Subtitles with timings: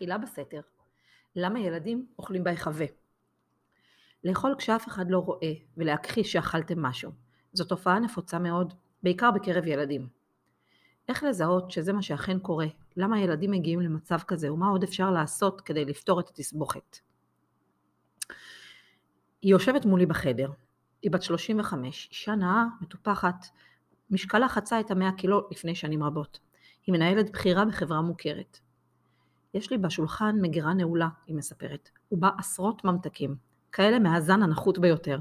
[0.00, 0.60] אכילה בסתר.
[1.36, 2.86] למה ילדים אוכלים בהיחווה?
[4.24, 7.12] לאכול כשאף אחד לא רואה ולהכחיש שאכלתם משהו.
[7.52, 10.08] זו תופעה נפוצה מאוד, בעיקר בקרב ילדים.
[11.08, 12.66] איך לזהות שזה מה שאכן קורה?
[12.96, 16.98] למה ילדים מגיעים למצב כזה ומה עוד אפשר לעשות כדי לפתור את התסבוכת?
[19.42, 20.50] היא יושבת מולי בחדר,
[21.02, 23.46] היא בת 35, אישה נאה, מטופחת,
[24.10, 26.38] משקלה חצה את המאה קילו לפני שנים רבות.
[26.86, 28.60] היא מנהלת בכירה בחברה מוכרת.
[29.54, 33.36] יש לי בשולחן מגירה נעולה, היא מספרת, ובה עשרות ממתקים,
[33.72, 35.18] כאלה מהזן הנחות ביותר.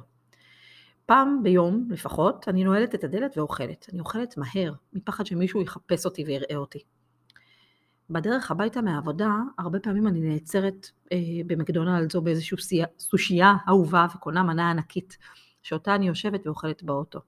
[1.06, 3.86] פעם ביום לפחות אני נועלת את הדלת ואוכלת.
[3.92, 6.80] אני אוכלת מהר, מפחד שמישהו יחפש אותי ויראה אותי.
[8.10, 14.72] בדרך הביתה מהעבודה, הרבה פעמים אני נעצרת אה, במקדונלדס או באיזושהי סושייה אהובה וקונה מנה
[14.72, 15.18] ענקית,
[15.64, 17.20] שאותה אני יושבת ואוכלת באוטו.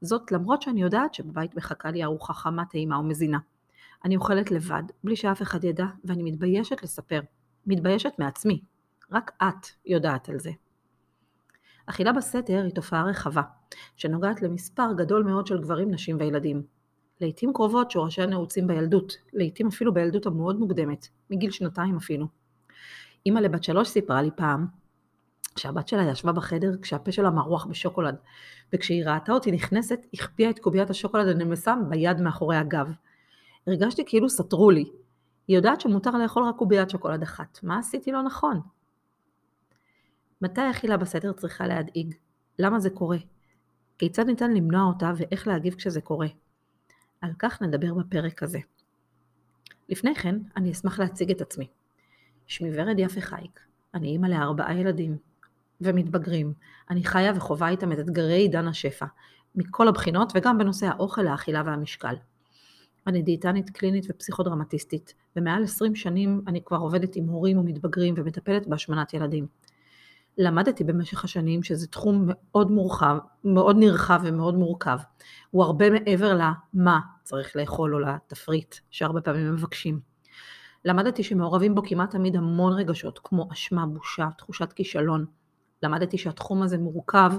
[0.00, 3.38] זאת למרות שאני יודעת שבבית מחכה לי ארוחה חמה, טעימה ומזינה.
[4.04, 7.20] אני אוכלת לבד, בלי שאף אחד ידע, ואני מתביישת לספר.
[7.66, 8.60] מתביישת מעצמי.
[9.12, 10.50] רק את יודעת על זה.
[11.86, 13.42] אכילה בסתר היא תופעה רחבה,
[13.96, 16.62] שנוגעת למספר גדול מאוד של גברים, נשים וילדים.
[17.20, 22.26] לעיתים קרובות שורשיה נעוצים בילדות, לעיתים אפילו בילדות המאוד מוקדמת, מגיל שנתיים אפילו.
[23.26, 24.66] אימא לבת שלוש סיפרה לי פעם
[25.56, 28.16] שהבת שלה ישבה בחדר כשהפה שלה מרוח בשוקולד,
[28.72, 32.86] וכשהיא ראתה אותי נכנסת, החביאה את קוביית השוקולד הנמסה ביד מאחורי הגב.
[33.66, 34.84] הרגשתי כאילו סתרו לי.
[35.48, 37.58] היא יודעת שמותר לאכול רק קוביית שוקולד אחת.
[37.62, 38.60] מה עשיתי לא נכון?
[40.40, 42.14] מתי אכילה בסתר צריכה להדאיג?
[42.58, 43.18] למה זה קורה?
[43.98, 46.26] כיצד ניתן למנוע אותה ואיך להגיב כשזה קורה?
[47.20, 48.58] על כך נדבר בפרק הזה.
[49.88, 51.68] לפני כן, אני אשמח להציג את עצמי.
[52.46, 53.60] שמי ורד יפה חייק,
[53.94, 55.16] אני אימא לארבעה ילדים
[55.80, 56.52] ומתבגרים.
[56.90, 59.06] אני חיה וחווה איתם את אתגרי עידן השפע,
[59.54, 62.14] מכל הבחינות וגם בנושא האוכל, האכילה והמשקל.
[63.06, 69.14] אני דיאטנית קלינית ופסיכודרמטיסטית, ומעל 20 שנים אני כבר עובדת עם הורים ומתבגרים ומטפלת בהשמנת
[69.14, 69.46] ילדים.
[70.38, 74.98] למדתי במשך השנים שזה תחום מאוד מורחב, מאוד נרחב ומאוד מורכב.
[75.50, 80.00] הוא הרבה מעבר למה צריך לאכול או לתפריט שהרבה פעמים מבקשים.
[80.84, 85.24] למדתי שמעורבים בו כמעט תמיד המון רגשות, כמו אשמה, בושה, תחושת כישלון.
[85.82, 87.32] למדתי שהתחום הזה מורכב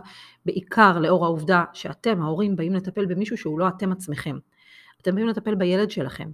[0.46, 4.38] בעיקר לאור העובדה שאתם, ההורים, באים לטפל במישהו שהוא לא אתם עצמכם.
[5.02, 6.30] אתם באים לטפל בילד שלכם,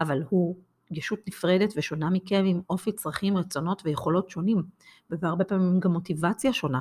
[0.00, 0.56] אבל הוא
[0.90, 4.62] ישות נפרדת ושונה מכם עם אופי צרכים, רצונות ויכולות שונים,
[5.10, 6.80] והרבה פעמים גם מוטיבציה שונה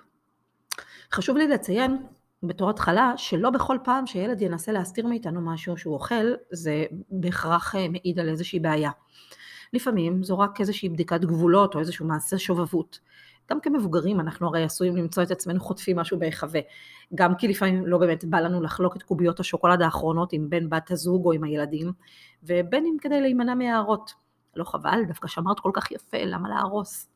[1.11, 1.97] חשוב לי לציין
[2.43, 7.89] בתור התחלה שלא בכל פעם שילד ינסה להסתיר מאיתנו משהו שהוא אוכל זה בהכרח אה,
[7.89, 8.91] מעיד על איזושהי בעיה.
[9.73, 12.99] לפעמים זו רק איזושהי בדיקת גבולות או איזשהו מעשה שובבות.
[13.49, 16.59] גם כמבוגרים אנחנו הרי עשויים למצוא את עצמנו חוטפים משהו בהיחווה.
[17.15, 20.91] גם כי לפעמים לא באמת בא לנו לחלוק את קוביות השוקולד האחרונות עם בן בת
[20.91, 21.91] הזוג או עם הילדים,
[22.43, 24.13] ובין אם כדי להימנע מהערות.
[24.55, 27.09] לא חבל, דווקא שמרת כל כך יפה, למה להרוס?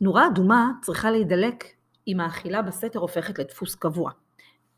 [0.00, 1.64] נורה אדומה צריכה להידלק
[2.08, 4.10] אם האכילה בסתר הופכת לדפוס קבוע.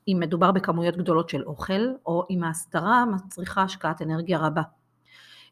[0.08, 4.62] אם מדובר בכמויות גדולות של אוכל, או אם ההסתרה מצריכה השקעת אנרגיה רבה.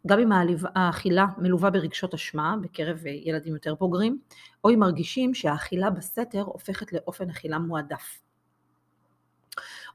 [0.07, 0.31] גם אם
[0.75, 4.19] האכילה מלווה ברגשות אשמה בקרב ילדים יותר בוגרים,
[4.65, 8.21] או אם מרגישים שהאכילה בסתר הופכת לאופן אכילה מועדף.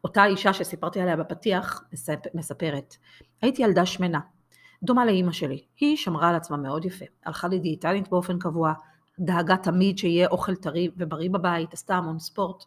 [0.04, 1.84] אותה אישה שסיפרתי עליה בפתיח
[2.34, 2.96] מספרת,
[3.42, 4.20] הייתי ילדה שמנה,
[4.84, 5.64] דומה לאימא שלי.
[5.80, 8.74] היא שמרה על עצמה מאוד יפה, הלכה לדיאטנית באופן קבוע,
[9.20, 12.64] דאגה תמיד שיהיה אוכל טרי ובריא בבית, עשתה המון ספורט.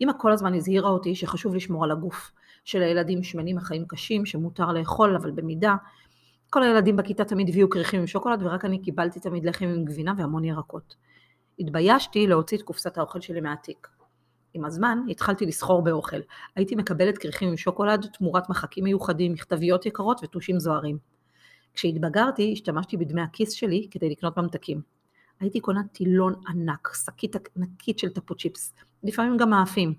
[0.00, 2.32] אמא כל הזמן הזהירה אותי שחשוב לשמור על הגוף,
[2.64, 5.76] שלילדים שמנים החיים קשים, שמותר לאכול אבל במידה.
[6.50, 10.14] כל הילדים בכיתה תמיד הביאו כריכים עם שוקולד ורק אני קיבלתי תמיד לחם עם גבינה
[10.16, 10.96] והמון ירקות.
[11.58, 13.88] התביישתי להוציא את קופסת האוכל שלי מהתיק.
[14.54, 16.16] עם הזמן התחלתי לסחור באוכל.
[16.56, 20.98] הייתי מקבלת כריכים עם שוקולד תמורת מחקים מיוחדים, מכתביות יקרות וטושים זוהרים.
[21.74, 24.82] כשהתבגרתי השתמשתי בדמי הכיס שלי כדי לקנות ממתקים.
[25.40, 29.94] הייתי קונה טילון ענק, שקית ענקית של טפו צ'יפס, לפעמים גם מאפים.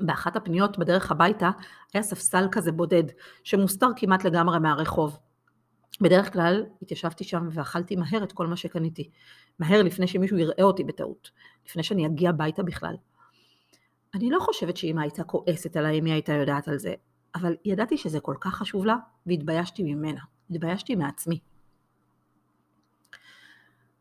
[0.00, 1.50] באחת הפניות בדרך הביתה
[1.94, 3.04] היה ספסל כזה בודד,
[3.44, 5.18] שמוסתר כמעט לגמרי מהרחוב.
[6.00, 9.10] בדרך כלל התיישבתי שם ואכלתי מהר את כל מה שקניתי.
[9.58, 11.30] מהר לפני שמישהו יראה אותי בטעות.
[11.66, 12.94] לפני שאני אגיע הביתה בכלל.
[14.14, 16.94] אני לא חושבת שאמא הייתה כועסת עליי אם היא הייתה יודעת על זה,
[17.34, 18.96] אבל ידעתי שזה כל כך חשוב לה,
[19.26, 20.20] והתביישתי ממנה.
[20.50, 21.38] התביישתי מעצמי.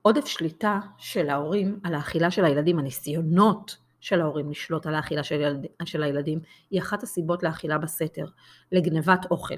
[0.01, 5.35] עודף שליטה של ההורים על האכילה של הילדים, הניסיונות של ההורים לשלוט על האכילה של,
[5.41, 6.39] ילד, של הילדים,
[6.71, 8.25] היא אחת הסיבות לאכילה בסתר,
[8.71, 9.55] לגנבת אוכל.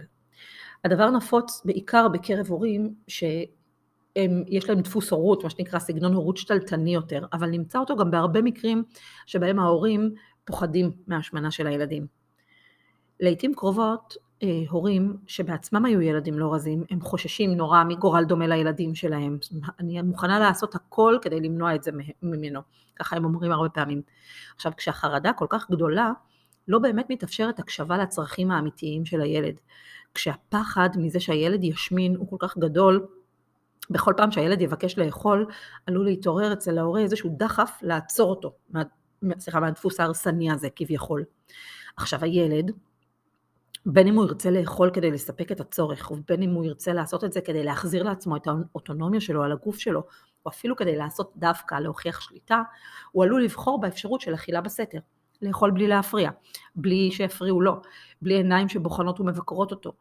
[0.84, 7.26] הדבר נפוץ בעיקר בקרב הורים שיש להם דפוס הורות, מה שנקרא סגנון הורות שתלטני יותר,
[7.34, 8.84] אבל נמצא אותו גם בהרבה מקרים
[9.26, 10.14] שבהם ההורים
[10.46, 12.08] פוחדים מהשמנה של הילדים.
[13.20, 18.96] לעיתים קרובות אה, הורים שבעצמם היו ילדים לא רזים, הם חוששים נורא מגורל דומה לילדים
[18.96, 19.38] שלהם.
[19.80, 21.92] אני מוכנה לעשות הכל כדי למנוע את זה
[22.24, 22.60] ממנו.
[22.96, 24.02] ככה הם אומרים הרבה פעמים.
[24.56, 26.12] עכשיו, כשהחרדה כל כך גדולה,
[26.68, 29.56] לא באמת מתאפשרת הקשבה לצרכים האמיתיים של הילד.
[30.14, 33.06] כשהפחד מזה שהילד ישמין הוא כל כך גדול,
[33.90, 35.46] בכל פעם שהילד יבקש לאכול,
[35.86, 38.84] עלול להתעורר אצל ההורה איזשהו דחף לעצור אותו, מה,
[39.40, 41.24] סליחה, מהדפוס ההרסני הזה כביכול.
[41.98, 42.72] עכשיו הילד,
[43.86, 47.34] בין אם הוא ירצה לאכול כדי לספק את הצורך, ובין אם הוא ירצה לעשות את
[47.34, 50.04] זה כדי להחזיר לעצמו את האוטונומיה שלו על הגוף שלו,
[50.46, 52.62] או אפילו כדי לעשות דווקא, להוכיח שליטה,
[53.12, 55.00] הוא עלול לבחור באפשרות של אכילה בסתר.
[55.42, 56.30] לאכול בלי להפריע,
[56.76, 57.74] בלי שיפריעו לו,
[58.22, 59.94] בלי עיניים שבוחנות ומבקרות אותו.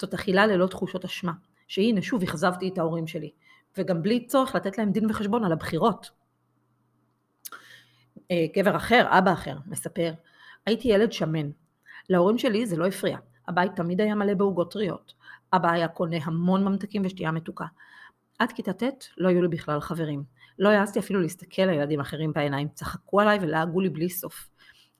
[0.00, 1.32] זאת אכילה ללא תחושות אשמה,
[1.68, 3.30] שהנה שוב אכזבתי את ההורים שלי,
[3.78, 6.10] וגם בלי צורך לתת להם דין וחשבון על הבחירות.
[8.30, 10.12] אה, גבר אחר, אבא אחר, מספר,
[10.66, 11.50] הייתי ילד שמן.
[12.08, 13.18] להורים שלי זה לא הפריע,
[13.48, 15.14] הבית תמיד היה מלא בעוגות טריות.
[15.52, 17.66] אבא היה קונה המון ממתקים ושתייה מתוקה.
[18.38, 20.22] עד כיתה ט' לא היו לי בכלל חברים.
[20.58, 24.48] לא העזתי אפילו להסתכל לילדים אחרים בעיניים, צחקו עליי ולעגו לי בלי סוף.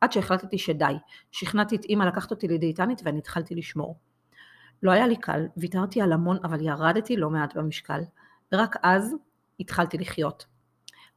[0.00, 0.94] עד שהחלטתי שדי,
[1.32, 3.98] שכנעתי את אימא לקחת אותי לדיאטנית ואני התחלתי לשמור.
[4.82, 8.00] לא היה לי קל, ויתרתי על המון אבל ירדתי לא מעט במשקל,
[8.52, 9.14] ורק אז
[9.60, 10.46] התחלתי לחיות.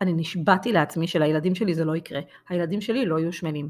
[0.01, 3.69] אני נשבעתי לעצמי שלילדים שלי זה לא יקרה, הילדים שלי לא יהיו שמנים.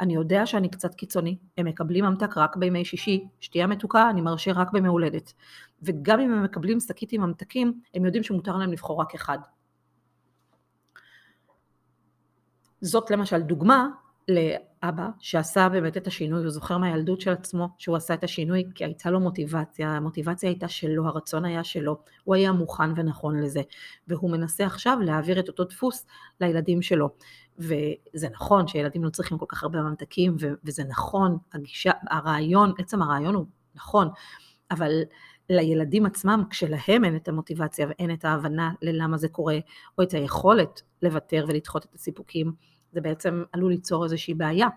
[0.00, 4.52] אני יודע שאני קצת קיצוני, הם מקבלים ממתק רק בימי שישי, שתייה מתוקה אני מרשה
[4.52, 5.32] רק בימי הולדת.
[5.82, 9.38] וגם אם הם מקבלים שקית עם ממתקים, הם יודעים שמותר להם לבחור רק אחד.
[12.80, 13.88] זאת למשל דוגמה
[14.28, 18.84] לאבא שעשה באמת את השינוי, הוא זוכר מהילדות של עצמו שהוא עשה את השינוי כי
[18.84, 23.62] הייתה לו מוטיבציה, המוטיבציה הייתה שלו, הרצון היה שלו, הוא היה מוכן ונכון לזה,
[24.08, 26.06] והוא מנסה עכשיו להעביר את אותו דפוס
[26.40, 27.10] לילדים שלו.
[27.60, 33.34] וזה נכון שילדים לא צריכים כל כך הרבה ממתקים, וזה נכון, הגישה, הרעיון, עצם הרעיון
[33.34, 34.08] הוא נכון,
[34.70, 34.92] אבל
[35.50, 39.58] לילדים עצמם, כשלהם אין את המוטיבציה ואין את ההבנה ללמה זה קורה,
[39.98, 42.52] או את היכולת לוותר ולדחות את הסיפוקים,
[42.92, 44.68] זה בעצם עלול ליצור איזושהי בעיה.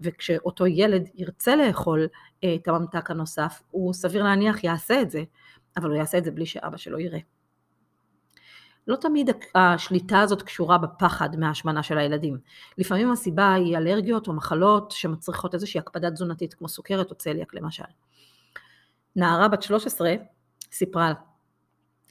[0.00, 2.08] וכשאותו ילד ירצה לאכול
[2.44, 5.24] אה, את הממתק הנוסף, הוא סביר להניח יעשה את זה,
[5.76, 7.18] אבל הוא יעשה את זה בלי שאבא שלו יראה.
[8.86, 12.38] לא תמיד השליטה הזאת קשורה בפחד מההשמנה של הילדים.
[12.78, 17.84] לפעמים הסיבה היא אלרגיות או מחלות שמצריכות איזושהי הקפדה תזונתית כמו סוכרת או צליאק למשל.
[19.16, 20.14] נערה בת 13
[20.72, 21.12] סיפרה,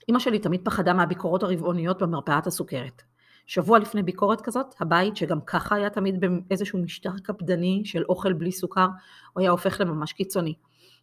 [0.10, 3.02] אמא שלי תמיד פחדה מהביקורות הרבעוניות במרפאת הסוכרת.
[3.46, 8.52] שבוע לפני ביקורת כזאת, הבית, שגם ככה היה תמיד באיזשהו משטר קפדני של אוכל בלי
[8.52, 8.88] סוכר,
[9.34, 10.54] הוא היה הופך לממש קיצוני.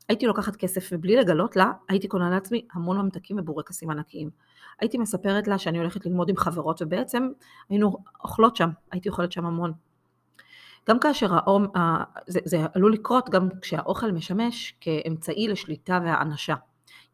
[0.08, 4.30] הייתי לוקחת כסף ובלי לגלות לה, הייתי קונה לעצמי המון ממתקים ובורקסים ענקיים.
[4.80, 7.28] הייתי מספרת לה שאני הולכת ללמוד עם חברות, ובעצם
[7.68, 9.72] היינו אוכלות שם, הייתי אוכלת שם המון.
[10.88, 11.66] גם כאשר האום,
[12.26, 16.54] זה, זה עלול לקרות גם כשהאוכל משמש כאמצעי לשליטה והענשה.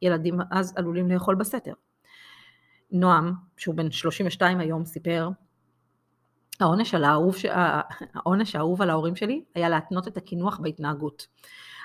[0.03, 1.73] ילדים אז עלולים לאכול בסתר.
[2.93, 5.29] נועם, שהוא בן 32 היום, סיפר,
[6.61, 7.35] העונש, על האהוב,
[8.15, 11.27] העונש האהוב על ההורים שלי היה להתנות את הקינוח בהתנהגות.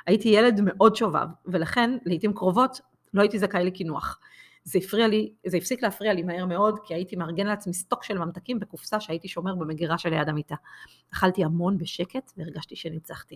[0.05, 2.81] הייתי ילד מאוד שובב, ולכן לעיתים קרובות
[3.13, 4.19] לא הייתי זכאי לקינוח.
[4.63, 8.17] זה הפריע לי, זה הפסיק להפריע לי מהר מאוד, כי הייתי מארגן לעצמי סטוק של
[8.17, 10.55] ממתקים בקופסה שהייתי שומר במגירה שליד המיטה.
[11.13, 13.35] אכלתי המון בשקט והרגשתי שניצחתי.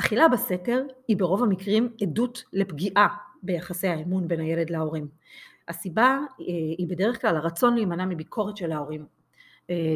[0.00, 3.06] אכילה בסתר היא ברוב המקרים עדות לפגיעה
[3.42, 5.08] ביחסי האמון בין הילד להורים.
[5.68, 6.44] הסיבה אה,
[6.78, 9.06] היא בדרך כלל הרצון להימנע מביקורת של ההורים,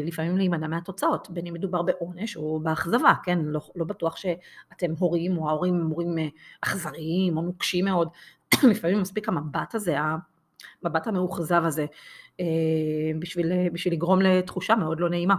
[0.05, 5.39] לפעמים להימנע מהתוצאות, בין אם מדובר בעונש או באכזבה, כן, לא, לא בטוח שאתם הורים
[5.39, 6.29] או ההורים הם הורים אה,
[6.61, 8.09] אכזריים או נוקשים מאוד,
[8.71, 9.97] לפעמים מספיק המבט הזה,
[10.83, 11.87] המבט המאוכזב הזה,
[13.19, 15.35] בשביל, בשביל לגרום לתחושה מאוד לא נעימה.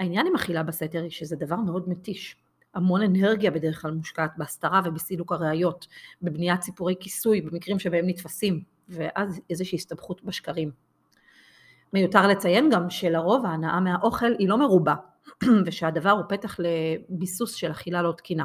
[0.00, 2.36] העניין עם אכילה בסתר היא שזה דבר מאוד מתיש.
[2.74, 5.86] המון אנרגיה בדרך כלל מושקעת בהסתרה ובסילוק הראיות,
[6.22, 10.70] בבניית סיפורי כיסוי במקרים שבהם נתפסים, ואז איזושהי הסתבכות בשקרים.
[11.92, 14.94] מיותר לציין גם שלרוב ההנאה מהאוכל היא לא מרובה,
[15.66, 18.44] ושהדבר הוא פתח לביסוס של אכילה לא תקינה.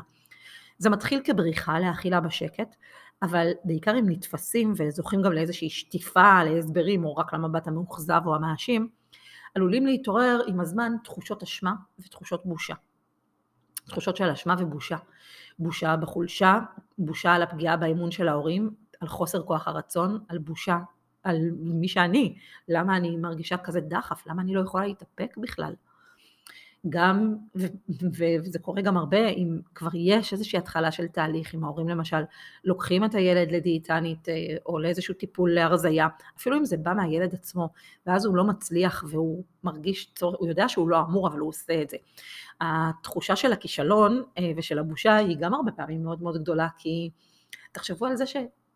[0.78, 2.75] זה מתחיל כבריחה לאכילה בשקט,
[3.22, 8.88] אבל בעיקר אם נתפסים וזוכים גם לאיזושהי שטיפה להסברים או רק למבט המאוכזב או המאשים,
[9.56, 12.74] עלולים להתעורר עם הזמן תחושות אשמה ותחושות בושה.
[13.88, 14.98] תחושות של אשמה ובושה.
[15.60, 16.60] בושה בחולשה,
[16.98, 20.78] בושה על הפגיעה באמון של ההורים, על חוסר כוח הרצון, על בושה
[21.25, 22.36] על מי שאני,
[22.70, 25.74] למה אני מרגישה כזה דחף, למה אני לא יכולה להתאפק בכלל.
[26.89, 27.36] גם,
[28.44, 32.24] וזה קורה גם הרבה, אם כבר יש איזושהי התחלה של תהליך, אם ההורים למשל
[32.63, 34.34] לוקחים את הילד לדיאטנית אה,
[34.65, 37.70] או לאיזשהו טיפול להרזייה, אפילו אם זה בא מהילד עצמו,
[38.08, 41.82] ואז הוא לא מצליח והוא מרגיש צורך, הוא יודע שהוא לא אמור אבל הוא עושה
[41.82, 41.98] את זה.
[42.62, 47.10] התחושה של הכישלון אה, ושל הבושה היא גם הרבה פעמים מאוד מאוד גדולה, כי
[47.72, 48.36] תחשבו על זה ש...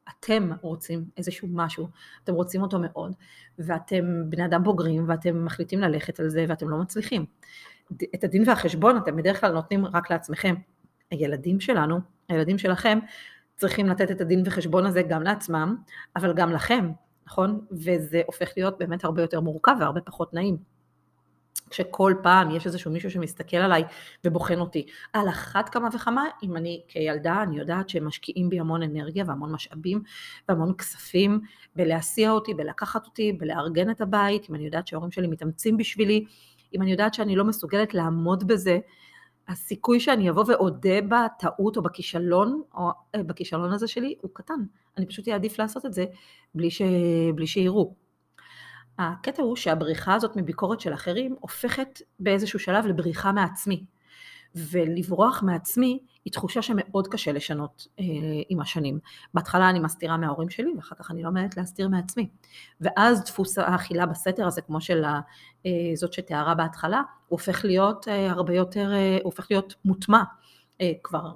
[0.09, 1.87] אתם רוצים איזשהו משהו,
[2.23, 3.15] אתם רוצים אותו מאוד,
[3.59, 7.25] ואתם בני אדם בוגרים ואתם מחליטים ללכת על זה ואתם לא מצליחים.
[8.15, 10.55] את הדין והחשבון אתם בדרך כלל נותנים רק לעצמכם.
[11.11, 11.99] הילדים שלנו,
[12.29, 12.99] הילדים שלכם,
[13.55, 15.75] צריכים לתת את הדין וחשבון הזה גם לעצמם,
[16.15, 16.91] אבל גם לכם,
[17.27, 17.65] נכון?
[17.71, 20.57] וזה הופך להיות באמת הרבה יותר מורכב והרבה פחות נעים.
[21.69, 23.83] כשכל פעם יש איזשהו מישהו שמסתכל עליי
[24.25, 24.85] ובוחן אותי.
[25.13, 29.51] על אחת כמה וכמה, אם אני כילדה, אני יודעת שהם משקיעים בי המון אנרגיה והמון
[29.51, 30.01] משאבים
[30.49, 31.39] והמון כספים
[31.75, 36.25] בלהסיע אותי, בלקחת אותי, בלארגן את הבית, אם אני יודעת שההורים שלי מתאמצים בשבילי,
[36.75, 38.79] אם אני יודעת שאני לא מסוגלת לעמוד בזה,
[39.47, 44.59] הסיכוי שאני אבוא ואודה בטעות או בכישלון, או אה, בכישלון הזה שלי, הוא קטן.
[44.97, 46.05] אני פשוט אעדיף לעשות את זה
[46.55, 46.81] בלי, ש...
[47.35, 47.93] בלי שיראו.
[48.99, 53.83] הקטע הוא שהבריחה הזאת מביקורת של אחרים הופכת באיזשהו שלב לבריחה מעצמי.
[54.55, 58.05] ולברוח מעצמי היא תחושה שמאוד קשה לשנות אה,
[58.49, 58.99] עם השנים.
[59.33, 62.29] בהתחלה אני מסתירה מההורים שלי ואחר כך אני לומדת להסתיר מעצמי.
[62.81, 65.05] ואז דפוס האכילה בסתר הזה כמו של
[65.65, 70.23] אה, זאת שתיארה בהתחלה, הוא הופך להיות אה, הרבה יותר, אה, הוא הופך להיות מוטמע
[70.81, 71.31] אה, כבר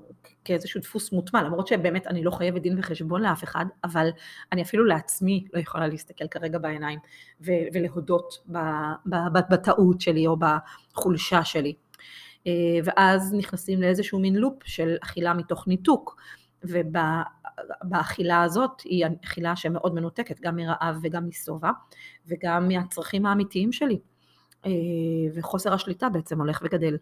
[0.46, 4.10] כאיזשהו דפוס מוטמע, למרות שבאמת אני לא חייבת דין וחשבון לאף אחד, אבל
[4.52, 7.00] אני אפילו לעצמי לא יכולה להסתכל כרגע בעיניים
[7.42, 8.48] ו- ולהודות
[9.50, 11.74] בטעות שלי או בחולשה שלי.
[12.48, 12.52] אה,
[12.84, 16.16] ואז נכנסים לאיזשהו מין לופ של אכילה מתוך ניתוק,
[16.64, 21.72] ובאכילה הזאת היא אכילה שמאוד מנותקת גם מרעב וגם משובע
[22.28, 24.00] וגם מהצרכים האמיתיים שלי,
[24.66, 24.72] אה,
[25.36, 26.98] וחוסר השליטה בעצם הולך וגדל.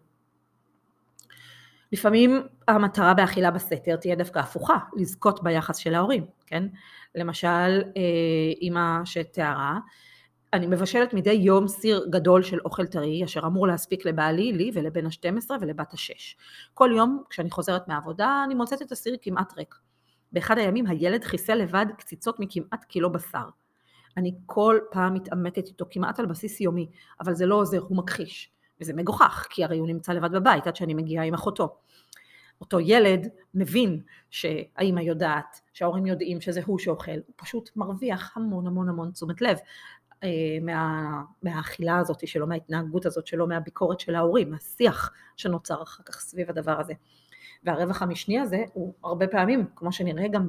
[1.92, 6.66] לפעמים המטרה באכילה בסתר תהיה דווקא הפוכה, לזכות ביחס של ההורים, כן?
[7.14, 9.78] למשל, אה, אימא שתיארה,
[10.52, 15.06] אני מבשלת מדי יום סיר גדול של אוכל טרי, אשר אמור להספיק לבעלי, לי ולבן
[15.06, 16.36] ה-12 ולבת ה-6.
[16.74, 19.74] כל יום כשאני חוזרת מהעבודה, אני מוצאת את הסיר כמעט ריק.
[20.32, 23.48] באחד הימים הילד חיסל לבד קציצות מכמעט קילו בשר.
[24.16, 26.86] אני כל פעם מתעמתת איתו כמעט על בסיס יומי,
[27.20, 28.52] אבל זה לא עוזר, הוא מכחיש.
[28.82, 31.76] וזה מגוחך, כי הרי הוא נמצא לבד בבית עד שאני מגיעה עם אחותו.
[32.60, 38.88] אותו ילד מבין שהאימא יודעת, שההורים יודעים שזה הוא שאוכל, הוא פשוט מרוויח המון המון
[38.88, 39.56] המון תשומת לב
[40.24, 40.28] אה,
[40.62, 46.50] מה, מהאכילה הזאת שלו, מההתנהגות הזאת שלו, מהביקורת של ההורים, מהשיח שנוצר אחר כך סביב
[46.50, 46.92] הדבר הזה.
[47.64, 50.48] והרווח המשני הזה הוא הרבה פעמים, כמו שנראה גם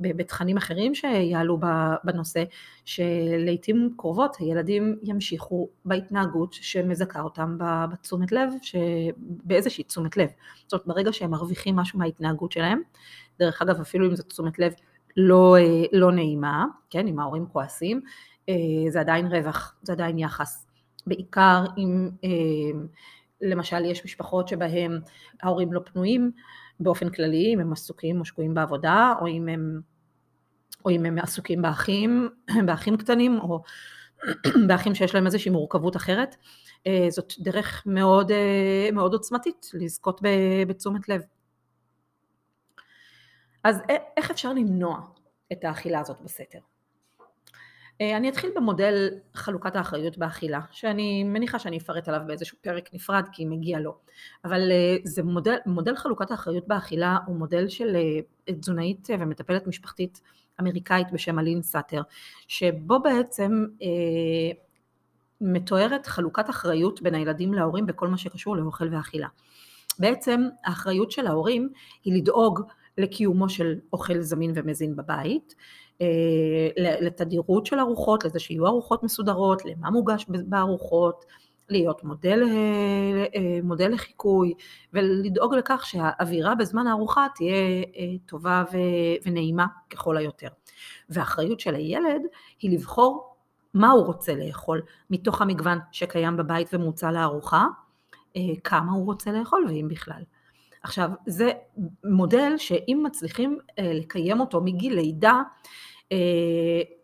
[0.00, 1.58] בתכנים אחרים שיעלו
[2.04, 2.44] בנושא,
[2.84, 7.56] שלעיתים קרובות הילדים ימשיכו בהתנהגות שמזכה אותם
[7.92, 8.50] בתשומת לב,
[9.20, 10.28] באיזושהי תשומת לב.
[10.66, 12.80] זאת אומרת, ברגע שהם מרוויחים משהו מההתנהגות שלהם,
[13.38, 14.72] דרך אגב אפילו אם זו תשומת לב
[15.16, 15.56] לא,
[15.92, 18.00] לא נעימה, כן, אם ההורים כועסים,
[18.48, 18.54] אה,
[18.88, 20.66] זה עדיין רווח, זה עדיין יחס.
[21.06, 22.80] בעיקר אם אה,
[23.40, 25.00] למשל יש משפחות שבהם
[25.42, 26.30] ההורים לא פנויים
[26.80, 29.80] באופן כללי, אם הם עסוקים או שקועים בעבודה, או אם הם,
[30.84, 32.28] או אם הם עסוקים באחים,
[32.66, 33.62] באחים קטנים, או
[34.68, 36.36] באחים שיש להם איזושהי מורכבות אחרת.
[36.86, 40.20] אה, זאת דרך מאוד, אה, מאוד עוצמתית לזכות
[40.68, 41.22] בתשומת לב.
[43.64, 43.80] אז
[44.16, 45.00] איך אפשר למנוע
[45.52, 46.58] את האכילה הזאת בסתר?
[48.00, 53.24] אה, אני אתחיל במודל חלוקת האחריות באכילה, שאני מניחה שאני אפרט עליו באיזשהו פרק נפרד
[53.32, 53.96] כי מגיע לו,
[54.44, 60.20] אבל אה, זה מודל, מודל חלוקת האחריות באכילה הוא מודל של אה, תזונאית ומטפלת משפחתית
[60.60, 62.02] אמריקאית בשם אלין סאטר,
[62.48, 63.88] שבו בעצם אה,
[65.40, 69.28] מתוארת חלוקת אחריות בין הילדים להורים בכל מה שקשור לאוכל ואכילה.
[69.98, 71.68] בעצם האחריות של ההורים
[72.04, 72.60] היא לדאוג
[72.98, 75.54] לקיומו של אוכל זמין ומזין בבית,
[77.00, 81.24] לתדירות של ארוחות, לזה שיהיו ארוחות מסודרות, למה מוגש בארוחות,
[81.68, 82.42] להיות מודל,
[83.62, 84.54] מודל לחיקוי
[84.92, 87.54] ולדאוג לכך שהאווירה בזמן הארוחה תהיה
[88.26, 88.64] טובה
[89.26, 90.48] ונעימה ככל היותר.
[91.08, 92.22] והאחריות של הילד
[92.60, 93.34] היא לבחור
[93.74, 97.66] מה הוא רוצה לאכול מתוך המגוון שקיים בבית ומוצע לארוחה,
[98.64, 100.22] כמה הוא רוצה לאכול ואם בכלל.
[100.82, 101.50] עכשיו, זה
[102.04, 105.42] מודל שאם מצליחים אה, לקיים אותו מגיל לידה, אה,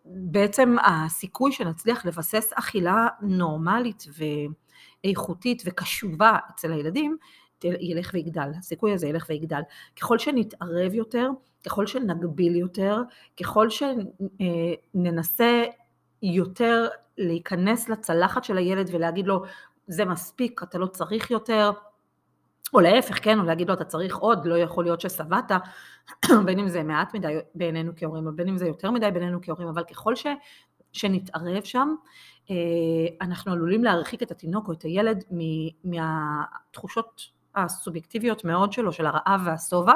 [0.05, 4.05] בעצם הסיכוי שנצליח לבסס אכילה נורמלית
[5.05, 7.17] ואיכותית וקשובה אצל הילדים,
[7.65, 9.61] ילך ויגדל, הסיכוי הזה ילך ויגדל.
[10.01, 11.29] ככל שנתערב יותר,
[11.67, 12.97] ככל שנגביל יותר,
[13.41, 15.65] ככל שננסה
[16.23, 19.43] יותר להיכנס לצלחת של הילד ולהגיד לו,
[19.87, 21.71] זה מספיק, אתה לא צריך יותר,
[22.73, 25.53] או להפך, כן, או להגיד לו אתה צריך עוד, לא יכול להיות ששבעת,
[26.47, 29.85] בין אם זה מעט מדי בעינינו כהורים, בין אם זה יותר מדי בעינינו כהורים, אבל
[29.85, 30.27] ככל ש,
[30.93, 31.95] שנתערב שם,
[32.51, 32.57] אה,
[33.21, 35.25] אנחנו עלולים להרחיק את התינוק או את הילד
[35.85, 37.23] מהתחושות
[37.55, 39.95] הסובייקטיביות מאוד שלו, של הרעב והשובע,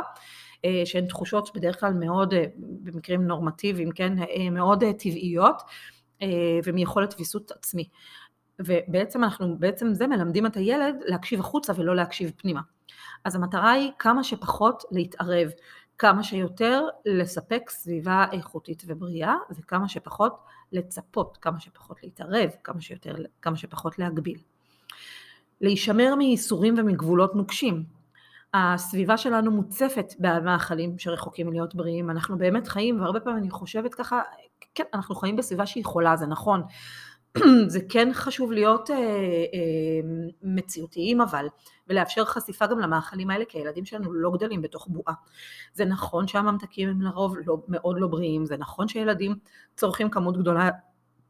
[0.64, 4.12] אה, שהן תחושות בדרך כלל מאוד, אה, במקרים נורמטיביים, כן,
[4.52, 5.62] מאוד טבעיות,
[6.64, 7.88] ומיכולת ויסות עצמי.
[8.58, 12.60] ובעצם אנחנו, בעצם זה מלמדים את הילד להקשיב החוצה ולא להקשיב פנימה.
[13.24, 15.50] אז המטרה היא כמה שפחות להתערב,
[15.98, 20.36] כמה שיותר לספק סביבה איכותית ובריאה, וכמה שפחות
[20.72, 24.38] לצפות, כמה שפחות להתערב, כמה, שיותר, כמה שפחות להגביל.
[25.60, 27.84] להישמר מייסורים ומגבולות נוקשים.
[28.54, 34.20] הסביבה שלנו מוצפת במאכלים שרחוקים מלהיות בריאים, אנחנו באמת חיים, והרבה פעמים אני חושבת ככה,
[34.74, 36.62] כן, אנחנו חיים בסביבה שהיא חולה, זה נכון,
[37.72, 40.00] זה כן חשוב להיות אה, אה,
[40.42, 41.46] מציאותיים אבל,
[41.88, 45.14] ולאפשר חשיפה גם למאכלים האלה, כי הילדים שלנו לא גדלים בתוך בועה.
[45.74, 49.34] זה נכון שהממתקים הם לרוב לא, מאוד לא בריאים, זה נכון שילדים
[49.76, 50.70] צורכים כמות גדולה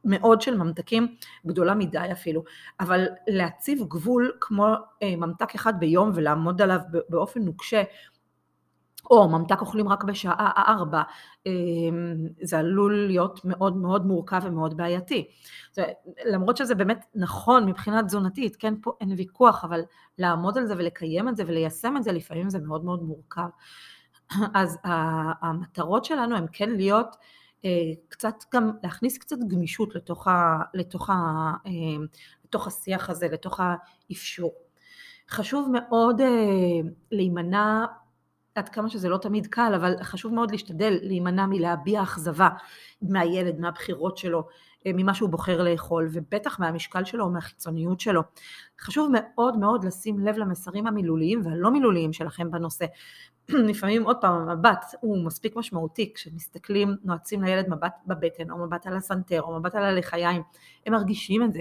[0.04, 2.44] מאוד של ממתקים, גדולה מדי אפילו,
[2.80, 4.66] אבל להציב גבול כמו
[5.02, 7.82] אה, ממתק אחד ביום ולעמוד עליו באופן נוקשה,
[9.10, 11.02] או ממתק אוכלים רק בשעה ארבע,
[11.46, 15.28] אמ, זה עלול להיות מאוד מאוד מורכב ומאוד בעייתי.
[16.26, 19.80] למרות שזה באמת נכון מבחינה תזונתית, כן, פה אין ויכוח, אבל
[20.18, 23.48] לעמוד על זה ולקיים את זה וליישם את זה, לפעמים זה מאוד מאוד מורכב.
[24.54, 24.78] אז
[25.42, 27.16] המטרות שלנו הן כן להיות
[27.64, 27.70] אה,
[28.08, 31.14] קצת גם להכניס קצת גמישות לתוך, ה, לתוך, ה,
[31.66, 31.70] אה,
[32.44, 34.52] לתוך השיח הזה, לתוך האפשור.
[35.30, 36.26] חשוב מאוד אה,
[37.12, 37.84] להימנע
[38.58, 42.48] עד כמה שזה לא תמיד קל, אבל חשוב מאוד להשתדל להימנע מלהביע אכזבה
[43.02, 44.48] מהילד, מהבחירות שלו,
[44.86, 48.22] אה, ממה שהוא בוחר לאכול, ובטח מהמשקל שלו או מהחיצוניות שלו.
[48.80, 52.86] חשוב מאוד מאוד לשים לב למסרים המילוליים והלא מילוליים שלכם בנושא.
[53.48, 58.96] לפעמים עוד פעם המבט הוא מספיק משמעותי, כשמסתכלים, נועצים לילד מבט בבטן, או מבט על
[58.96, 60.42] הסנטר, או מבט על הלחיים,
[60.86, 61.60] הם מרגישים את זה.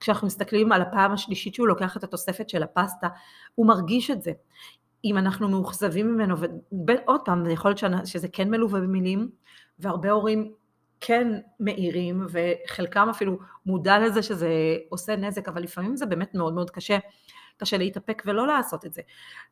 [0.00, 3.08] כשאנחנו מסתכלים על הפעם השלישית שהוא לוקח את התוספת של הפסטה,
[3.54, 4.32] הוא מרגיש את זה.
[5.04, 6.34] אם אנחנו מאוכזבים ממנו,
[6.86, 9.30] ועוד פעם, יכול להיות שזה כן מלווה במילים,
[9.78, 10.52] והרבה הורים
[11.00, 14.48] כן מעירים, וחלקם אפילו מודע לזה שזה
[14.88, 16.98] עושה נזק, אבל לפעמים זה באמת מאוד מאוד קשה,
[17.60, 19.02] קשה להתאפק ולא לעשות את זה.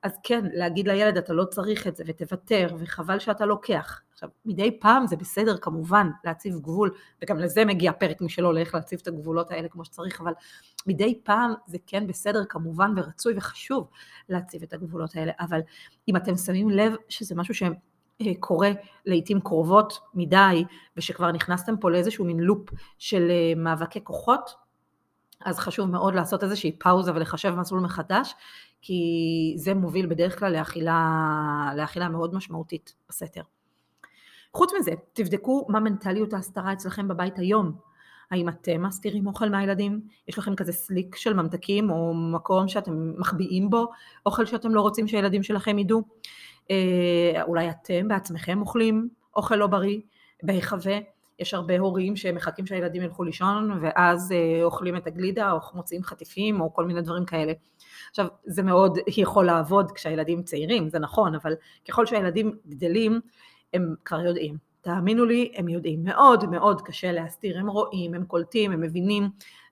[0.03, 4.01] אז כן, להגיד לילד אתה לא צריך את זה ותוותר, וחבל שאתה לוקח.
[4.13, 6.91] עכשיו, מדי פעם זה בסדר כמובן להציב גבול,
[7.23, 10.33] וגם לזה מגיע פרק משלו לאיך להציב את הגבולות האלה כמו שצריך, אבל
[10.87, 13.91] מדי פעם זה כן בסדר כמובן ורצוי וחשוב
[14.29, 15.61] להציב את הגבולות האלה, אבל
[16.09, 17.73] אם אתם שמים לב שזה משהו שהם
[18.41, 18.71] קורה
[19.07, 20.65] לעיתים קרובות מדי,
[20.97, 24.51] ושכבר נכנסתם פה לאיזשהו מין לופ של אה, מאבקי כוחות,
[25.45, 28.35] אז חשוב מאוד לעשות איזושהי פאוזה ולחשב מסלול מחדש,
[28.83, 29.03] כי
[29.57, 33.43] זה מוביל בדרך כלל לאכילה, לאכילה מאוד משמעותית בסתר.
[34.55, 37.73] חוץ מזה, תבדקו מה מנטליות ההסתרה אצלכם בבית היום.
[38.31, 40.01] האם אתם מסתירים אוכל מהילדים?
[40.29, 43.87] יש לכם כזה סליק של ממתקים או מקום שאתם מחביאים בו
[44.27, 46.03] אוכל שאתם לא רוצים שהילדים שלכם ידעו?
[46.71, 50.01] אה, אולי אתם בעצמכם אוכלים אוכל לא בריא
[50.43, 50.99] בהיחווה?
[51.39, 56.61] יש הרבה הורים שמחכים שהילדים ילכו לישון ואז אה, אוכלים את הגלידה או מוציאים חטיפים
[56.61, 57.53] או כל מיני דברים כאלה.
[58.11, 61.55] עכשיו זה מאוד יכול לעבוד כשהילדים צעירים, זה נכון, אבל
[61.89, 63.21] ככל שהילדים גדלים
[63.75, 64.57] הם כבר יודעים.
[64.81, 66.05] תאמינו לי, הם יודעים.
[66.05, 69.29] מאוד מאוד קשה להסתיר, הם רואים, הם קולטים, הם מבינים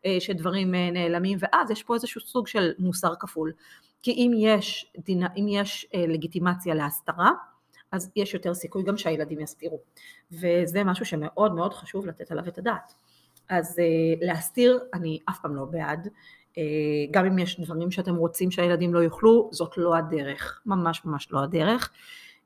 [0.07, 3.53] אה, שדברים אה, נעלמים, ואז יש פה איזשהו סוג של מוסר כפול.
[4.03, 7.31] כי אם יש, דינה, אם יש לגיטימציה להסתרה,
[7.97, 9.81] אז יש יותר סיכוי גם שהילדים יסתירו.
[10.33, 12.95] וזה משהו שמאוד מאוד חשוב לתת עליו את הדעת.
[13.49, 13.77] אז
[14.21, 16.09] להסתיר אני אף פעם לא בעד,
[17.11, 21.43] גם אם יש דברים שאתם רוצים שהילדים לא יאכלו, זאת לא הדרך, ממש ממש לא
[21.43, 21.91] הדרך.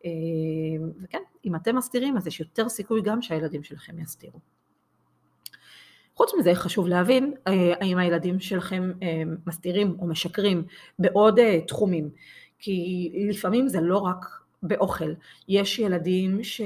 [0.05, 4.39] אמ, וכן, אם אתם מסתירים אז יש יותר סיכוי גם שהילדים שלכם יסתירו.
[6.15, 10.65] חוץ מזה חשוב להבין אה, האם הילדים שלכם אה, מסתירים או משקרים
[10.99, 12.11] בעוד אה, תחומים,
[12.59, 14.27] כי לפעמים זה לא רק
[14.62, 15.12] באוכל,
[15.49, 16.61] יש ילדים ש...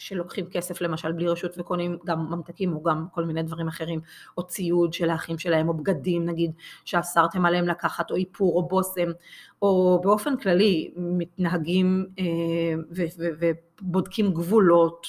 [0.00, 4.00] שלוקחים כסף למשל בלי רשות וקונים גם ממתקים או גם כל מיני דברים אחרים,
[4.38, 6.52] או ציוד של האחים שלהם, או בגדים נגיד
[6.84, 9.10] שאסרתם עליהם לקחת, או איפור או בושם,
[9.62, 12.24] או באופן כללי מתנהגים אה,
[13.82, 15.06] ובודקים גבולות,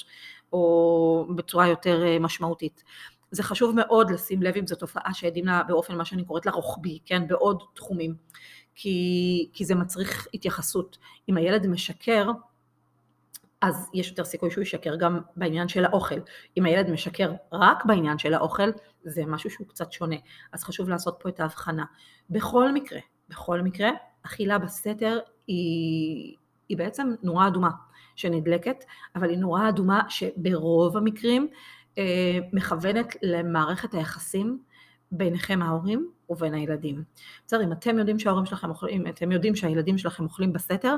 [0.54, 2.84] או בצורה יותר אה, משמעותית.
[3.32, 6.52] זה חשוב מאוד לשים לב אם זו תופעה שעדים לה באופן מה שאני קוראת לה
[6.52, 8.16] רוחבי, כן, בעוד תחומים,
[8.76, 10.98] כי, כי זה מצריך התייחסות.
[11.30, 12.32] אם הילד משקר,
[13.62, 16.20] אז יש יותר סיכוי שהוא ישקר גם בעניין של האוכל.
[16.58, 18.70] אם הילד משקר רק בעניין של האוכל,
[19.04, 20.16] זה משהו שהוא קצת שונה.
[20.54, 21.86] אז חשוב לעשות פה את ההבחנה.
[22.30, 23.90] בכל מקרה, בכל מקרה,
[24.26, 26.36] אכילה בסתר היא,
[26.70, 27.70] היא בעצם נורה אדומה
[28.16, 28.84] שנדלקת,
[29.16, 31.48] אבל היא נורה אדומה שברוב המקרים
[31.98, 34.60] אה, מכוונת למערכת היחסים
[35.12, 37.04] ביניכם ההורים ובין הילדים.
[37.48, 40.96] בסדר, אם אתם יודעים שההורים שלכם אוכלים, אתם יודעים שהילדים שלכם אוכלים בסתר,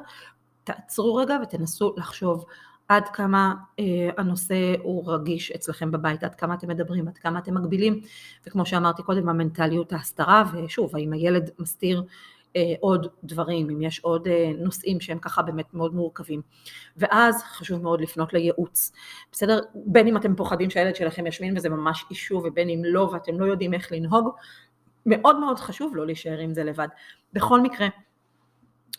[0.64, 2.46] תעצרו רגע ותנסו לחשוב
[2.88, 7.54] עד כמה אה, הנושא הוא רגיש אצלכם בבית, עד כמה אתם מדברים, עד כמה אתם
[7.54, 8.02] מגבילים,
[8.48, 12.04] וכמו שאמרתי קודם, המנטליות ההסתרה, ושוב, האם הילד מסתיר
[12.56, 16.42] אה, עוד דברים, אם יש עוד אה, נושאים שהם ככה באמת מאוד מורכבים.
[16.98, 18.92] ואז חשוב מאוד לפנות לייעוץ,
[19.32, 19.60] בסדר?
[19.76, 23.46] בין אם אתם פוחדים שהילד שלכם ישמין וזה ממש אישו, ובין אם לא ואתם לא
[23.46, 24.30] יודעים איך לנהוג,
[25.06, 26.88] מאוד מאוד חשוב לא להישאר עם זה לבד.
[27.34, 27.88] בכל מקרה,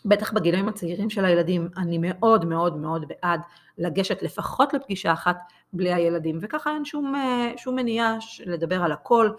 [0.05, 3.41] בטח בגילאים הצעירים של הילדים, אני מאוד מאוד מאוד בעד
[3.77, 5.37] לגשת לפחות לפגישה אחת
[5.73, 9.29] בלי הילדים, וככה אין שום, אה, שום מניעה לדבר על הכל,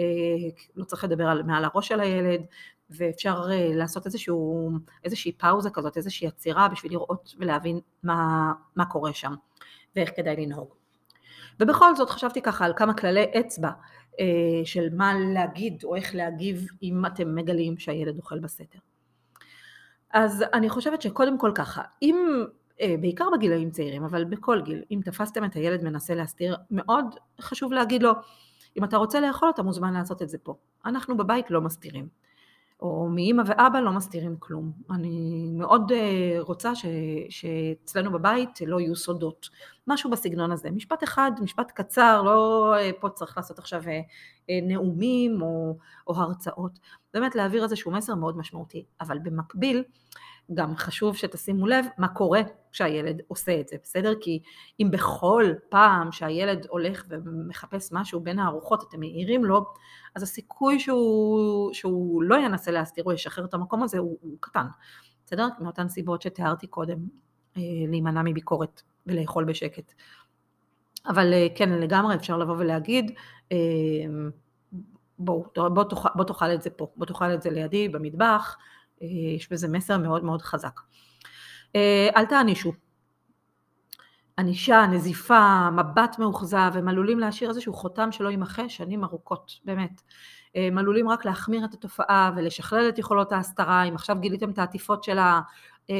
[0.00, 0.04] אה,
[0.76, 2.40] לא צריך לדבר על, מעל הראש של הילד,
[2.90, 4.70] ואפשר אה, לעשות איזשהו,
[5.04, 9.34] איזושהי פאוזה כזאת, איזושהי עצירה בשביל לראות ולהבין מה, מה קורה שם,
[9.96, 10.74] ואיך כדאי לנהוג.
[11.60, 13.70] ובכל זאת חשבתי ככה על כמה כללי אצבע
[14.64, 18.78] של מה להגיד או איך להגיב אם אתם מגלים שהילד אוכל בסתר.
[20.12, 22.44] אז אני חושבת שקודם כל ככה, אם,
[22.80, 27.04] אה, בעיקר בגילאים צעירים, אבל בכל גיל, אם תפסתם את הילד מנסה להסתיר, מאוד
[27.40, 28.12] חשוב להגיד לו,
[28.78, 30.54] אם אתה רוצה לאכול אתה מוזמן לעשות את זה פה.
[30.86, 32.08] אנחנו בבית לא מסתירים.
[32.82, 34.72] או מאמא ואבא לא מסתירים כלום.
[34.90, 36.86] אני מאוד אה, רוצה ש,
[37.28, 39.48] שאצלנו בבית לא יהיו סודות.
[39.86, 40.70] משהו בסגנון הזה.
[40.70, 43.82] משפט אחד, משפט קצר, לא אה, פה צריך לעשות עכשיו
[44.62, 46.78] נאומים או, או הרצאות.
[47.14, 48.84] באמת להעביר איזשהו מסר מאוד משמעותי.
[49.00, 49.84] אבל במקביל,
[50.54, 52.40] גם חשוב שתשימו לב מה קורה
[52.72, 54.14] כשהילד עושה את זה, בסדר?
[54.20, 54.42] כי
[54.80, 59.64] אם בכל פעם שהילד הולך ומחפש משהו בין הארוחות אתם מעירים לו,
[60.14, 64.66] אז הסיכוי שהוא, שהוא לא ינסה להסתיר או ישחרר את המקום הזה הוא, הוא קטן,
[65.26, 65.48] בסדר?
[65.60, 66.98] מאותן סיבות שתיארתי קודם,
[67.56, 69.92] אה, להימנע מביקורת ולאכול בשקט.
[71.06, 73.12] אבל אה, כן, לגמרי אפשר לבוא ולהגיד,
[73.52, 73.58] אה,
[75.18, 78.56] בוא, בוא, תאכל, בוא תאכל את זה פה, בוא תאכל את זה לידי במטבח,
[79.36, 80.80] יש בזה מסר מאוד מאוד חזק.
[81.76, 82.72] אה, אל תענישו.
[84.38, 90.02] ענישה, נזיפה, מבט מאוכזב, הם עלולים להשאיר איזשהו חותם שלא יימחה שנים ארוכות, באמת.
[90.54, 95.04] הם עלולים רק להחמיר את התופעה ולשכלל את יכולות ההסתרה, אם עכשיו גיליתם את העטיפות
[95.04, 95.40] של, ה,
[95.90, 95.96] אה,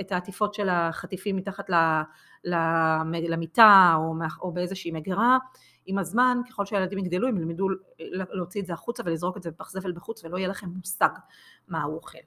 [0.00, 1.70] את העטיפות של החטיפים מתחת
[3.04, 5.38] למיטה או, או באיזושהי מגירה,
[5.86, 7.68] עם הזמן, ככל שהילדים יגדלו, הם ילמדו
[8.08, 11.08] להוציא את זה החוצה ולזרוק את זה בפח זבל בחוץ, ולא יהיה לכם מושג
[11.68, 12.18] מה הוא אוכל.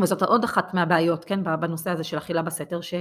[0.00, 2.94] וזאת עוד אחת מהבעיות, כן, בנושא הזה של אכילה בסתר, ש,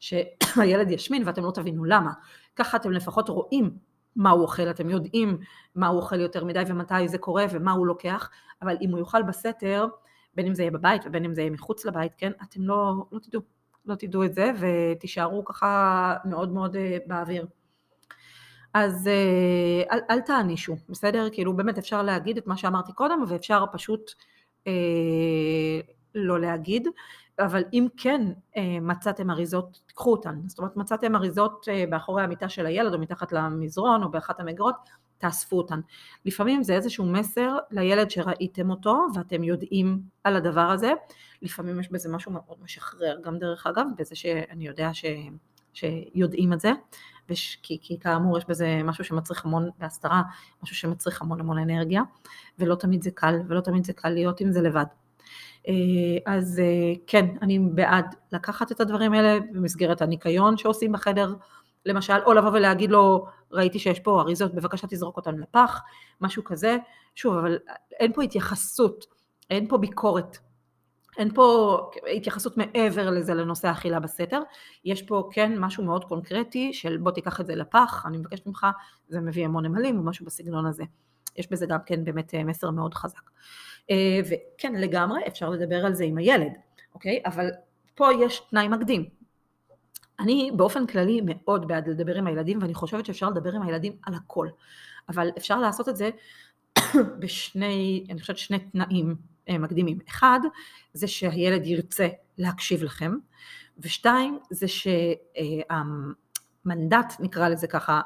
[0.00, 2.12] שהילד ישמין ואתם לא תבינו למה.
[2.56, 3.78] ככה אתם לפחות רואים
[4.16, 5.38] מה הוא אוכל, אתם יודעים
[5.74, 8.30] מה הוא אוכל יותר מדי ומתי זה קורה ומה הוא לוקח,
[8.62, 9.86] אבל אם הוא יאכל בסתר,
[10.34, 13.18] בין אם זה יהיה בבית ובין אם זה יהיה מחוץ לבית, כן, אתם לא, לא
[13.18, 13.42] תדעו,
[13.86, 17.46] לא תדעו את זה ותישארו ככה מאוד מאוד אה, באוויר.
[18.74, 21.28] אז אה, אל, אל תענישו, בסדר?
[21.32, 24.10] כאילו באמת אפשר להגיד את מה שאמרתי קודם ואפשר פשוט
[24.66, 24.72] אה,
[26.14, 26.88] לא להגיד,
[27.38, 28.20] אבל אם כן
[28.56, 30.40] אה, מצאתם אריזות, תיקחו אותן.
[30.46, 34.74] זאת אומרת מצאתם אריזות אה, באחורי המיטה של הילד או מתחת למזרון או באחת המגרות,
[35.18, 35.80] תאספו אותן.
[36.24, 40.92] לפעמים זה איזשהו מסר לילד שראיתם אותו ואתם יודעים על הדבר הזה,
[41.42, 45.04] לפעמים יש בזה משהו מאוד משחרר, גם דרך אגב, בזה שאני יודע ש,
[45.72, 46.72] שיודעים את זה,
[47.30, 50.22] וש, כי, כי כאמור יש בזה משהו שמצריך המון בהסתרה,
[50.62, 52.02] משהו שמצריך המון המון אנרגיה,
[52.58, 54.84] ולא תמיד זה קל, ולא תמיד זה קל להיות עם זה לבד.
[55.68, 55.74] אה,
[56.26, 61.34] אז אה, כן, אני בעד לקחת את הדברים האלה במסגרת הניקיון שעושים בחדר,
[61.86, 65.80] למשל, או לבוא ולהגיד לו, ראיתי שיש פה אריזות, בבקשה תזרוק אותן לפח,
[66.20, 66.76] משהו כזה.
[67.14, 67.58] שוב, אבל
[68.00, 69.04] אין פה התייחסות,
[69.50, 70.38] אין פה ביקורת,
[71.18, 71.78] אין פה
[72.16, 74.40] התייחסות מעבר לזה לנושא האכילה בסתר,
[74.84, 78.66] יש פה כן משהו מאוד קונקרטי של בוא תיקח את זה לפח, אני מבקשת ממך,
[79.08, 80.84] זה מביא המון נמלים או משהו בסגנון הזה.
[81.36, 83.30] יש בזה גם כן באמת אה, מסר מאוד חזק.
[83.90, 86.52] אה, וכן לגמרי אפשר לדבר על זה עם הילד,
[86.94, 87.22] אוקיי?
[87.26, 87.50] אבל
[87.94, 89.04] פה יש תנאי מקדים.
[90.20, 94.14] אני באופן כללי מאוד בעד לדבר עם הילדים ואני חושבת שאפשר לדבר עם הילדים על
[94.14, 94.48] הכל,
[95.08, 96.10] אבל אפשר לעשות את זה
[97.20, 99.16] בשני, אני חושבת שני תנאים
[99.48, 99.98] מקדימים.
[100.08, 100.40] אחד,
[100.92, 102.08] זה שהילד ירצה
[102.38, 103.12] להקשיב לכם,
[103.78, 104.66] ושתיים, זה
[106.68, 108.00] שהמנדט, נקרא לזה ככה,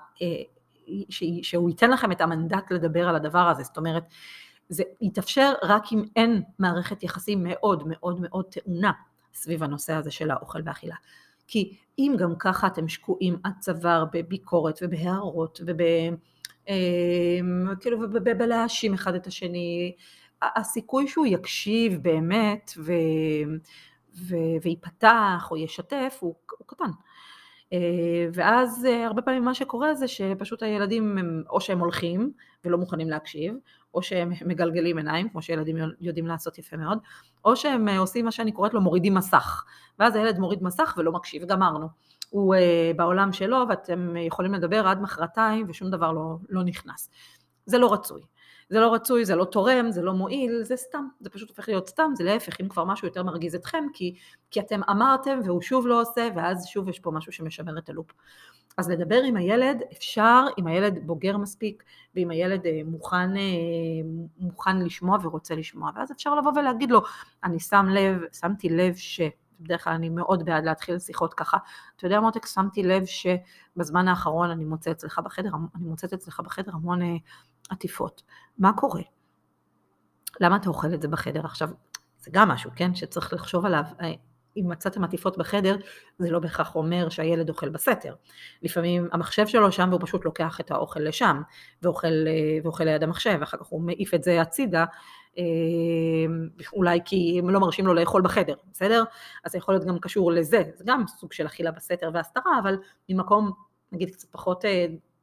[1.10, 4.04] שהוא ייתן לכם את המנדט לדבר על הדבר הזה, זאת אומרת,
[4.68, 8.92] זה יתאפשר רק אם אין מערכת יחסים מאוד מאוד מאוד טעונה
[9.34, 10.96] סביב הנושא הזה של האוכל והאכילה.
[11.46, 15.80] כי אם גם ככה אתם שקועים עד צוואר בביקורת ובהערות וב...
[16.68, 17.40] אה,
[17.80, 19.94] כאילו ובלהאשים אחד את השני,
[20.56, 22.92] הסיכוי שהוא יקשיב באמת ו...
[24.14, 24.36] ו...
[24.62, 26.90] ויפתח או ישתף הוא, הוא קטן.
[27.72, 32.32] אה, ואז אה, הרבה פעמים מה שקורה זה שפשוט הילדים הם, או שהם הולכים
[32.64, 33.54] ולא מוכנים להקשיב,
[33.94, 36.98] או שהם מגלגלים עיניים, כמו שילדים יודעים לעשות יפה מאוד,
[37.44, 39.64] או שהם אה, עושים מה שאני קוראת לו מורידים מסך,
[39.98, 41.88] ואז הילד מוריד מסך ולא מקשיב, גמרנו.
[42.30, 42.54] הוא
[42.96, 47.10] בעולם שלו ואתם יכולים לדבר עד מחרתיים ושום דבר לא, לא נכנס.
[47.66, 48.22] זה לא רצוי.
[48.68, 51.88] זה לא רצוי, זה לא תורם, זה לא מועיל, זה סתם, זה פשוט הופך להיות
[51.88, 54.14] סתם, זה להפך, אם כבר משהו יותר מרגיז אתכם, כי,
[54.50, 58.12] כי אתם אמרתם והוא שוב לא עושה, ואז שוב יש פה משהו שמשמר את הלופ.
[58.78, 61.82] אז לדבר עם הילד אפשר, אם הילד בוגר מספיק,
[62.14, 63.42] ואם הילד אה, מוכן, אה,
[64.38, 67.00] מוכן לשמוע ורוצה לשמוע, ואז אפשר לבוא ולהגיד לו,
[67.44, 69.20] אני שם לב, שמתי לב ש...
[69.62, 71.56] בדרך כלל אני מאוד בעד להתחיל שיחות ככה.
[71.96, 76.72] אתה יודע מותק, שמתי לב שבזמן האחרון אני מוצאת אצלך בחדר, אני מוצאת אצלך בחדר
[76.74, 77.16] המון אה,
[77.70, 78.22] עטיפות.
[78.58, 79.02] מה קורה?
[80.40, 81.44] למה אתה אוכל את זה בחדר?
[81.44, 81.68] עכשיו,
[82.18, 83.84] זה גם משהו, כן, שצריך לחשוב עליו.
[84.00, 84.12] אה,
[84.56, 85.76] אם מצאתם עטיפות בחדר,
[86.18, 88.14] זה לא בהכרח אומר שהילד אוכל בסתר.
[88.62, 91.42] לפעמים המחשב שלו שם והוא פשוט לוקח את האוכל לשם,
[91.82, 94.84] ואוכל, אה, ואוכל ליד המחשב, ואחר כך הוא מעיף את זה הצידה,
[96.72, 99.04] אולי כי הם לא מרשים לו לאכול בחדר, בסדר?
[99.44, 102.78] אז זה יכול להיות גם קשור לזה, זה גם סוג של אכילה בסתר והסתרה, אבל
[103.08, 103.50] ממקום
[103.92, 104.64] נגיד קצת פחות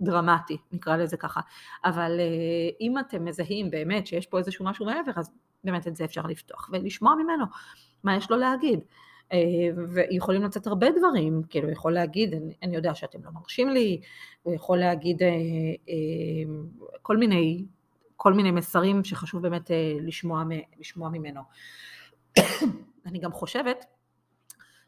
[0.01, 1.41] דרמטי, נקרא לזה ככה.
[1.85, 5.31] אבל אה, אם אתם מזהים באמת שיש פה איזשהו משהו מעבר, אז
[5.63, 7.45] באמת את זה אפשר לפתוח ולשמוע ממנו
[8.03, 8.79] מה יש לו להגיד.
[9.33, 9.37] אה,
[9.93, 14.01] ויכולים לצאת הרבה דברים, כאילו הוא יכול להגיד, אני, אני יודע שאתם לא מרשים לי,
[14.43, 15.29] הוא יכול להגיד אה,
[17.01, 17.65] כל מיני,
[18.21, 20.43] כל מיני מסרים שחשוב באמת לשמוע,
[20.79, 21.41] לשמוע ממנו.
[23.05, 23.85] אני גם חושבת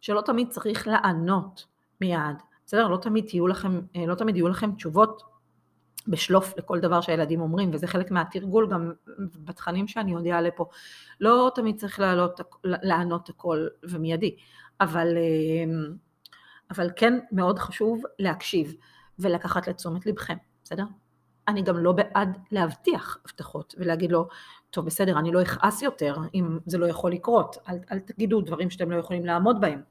[0.02, 1.66] שלא תמיד צריך לענות
[2.02, 2.88] מיד, בסדר?
[2.88, 5.24] לא תמיד יהיו לכם, אה, לא תמיד יהיו לכם תשובות
[6.08, 8.92] בשלוף לכל דבר שהילדים אומרים, וזה חלק מהתרגול גם
[9.36, 10.66] בתכנים שאני עוד אעלה פה.
[11.20, 14.36] לא תמיד צריך לעלות, לענות הכל ומיידי,
[14.82, 15.92] אבל, אה,
[16.72, 18.74] אבל כן מאוד חשוב להקשיב
[19.20, 20.86] ולקחת לתשומת לבכם, בסדר?
[21.52, 24.28] אני גם לא בעד להבטיח הבטחות ולהגיד לו,
[24.70, 28.70] טוב בסדר, אני לא אכעס יותר אם זה לא יכול לקרות, אל, אל תגידו דברים
[28.70, 29.82] שאתם לא יכולים לעמוד בהם.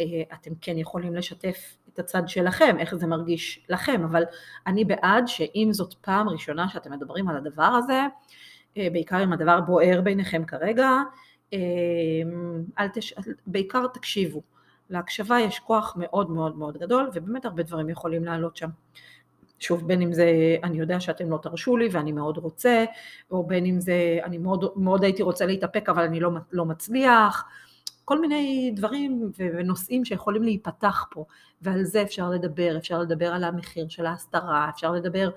[0.00, 4.22] אה, אתם כן יכולים לשתף את הצד שלכם, איך זה מרגיש לכם, אבל
[4.66, 8.02] אני בעד שאם זאת פעם ראשונה שאתם מדברים על הדבר הזה,
[8.76, 10.90] אה, בעיקר אם הדבר בוער ביניכם כרגע,
[11.52, 11.58] אה,
[12.78, 13.14] אל תש...
[13.46, 14.42] בעיקר תקשיבו.
[14.90, 18.68] להקשבה יש כוח מאוד מאוד מאוד גדול, ובאמת הרבה דברים יכולים לעלות שם.
[19.58, 22.84] שוב, בין אם זה אני יודע שאתם לא תרשו לי ואני מאוד רוצה,
[23.30, 27.44] או בין אם זה אני מאוד, מאוד הייתי רוצה להתאפק אבל אני לא, לא מצליח,
[28.06, 31.24] כל מיני דברים ונושאים שיכולים להיפתח פה,
[31.62, 35.30] ועל זה אפשר לדבר, אפשר לדבר על המחיר של ההסתרה, אפשר לדבר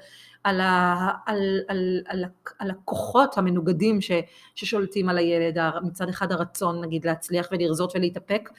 [0.43, 2.25] על, ה, על, על, על,
[2.60, 4.12] על הכוחות המנוגדים ש,
[4.55, 8.49] ששולטים על הילד, מצד אחד הרצון נגיד להצליח ולרזות ולהתאפק,